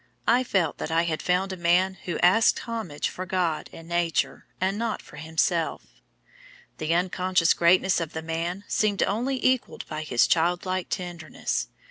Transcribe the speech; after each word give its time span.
I 0.25 0.43
felt 0.43 0.79
that 0.79 0.89
I 0.89 1.03
had 1.03 1.21
found 1.21 1.53
a 1.53 1.55
man 1.57 1.93
who 2.05 2.17
asked 2.23 2.57
homage 2.61 3.07
for 3.07 3.27
God 3.27 3.69
and 3.71 3.87
Nature, 3.87 4.47
and 4.59 4.75
not 4.75 4.99
for 4.99 5.17
himself. 5.17 5.83
"The 6.79 6.91
unconscious 6.95 7.53
greatness 7.53 7.99
of 8.01 8.13
the 8.13 8.23
man 8.23 8.63
seemed 8.67 9.03
only 9.03 9.37
equalled 9.45 9.85
by 9.85 10.01
his 10.01 10.25
child 10.25 10.65
like 10.65 10.89
tenderness. 10.89 11.67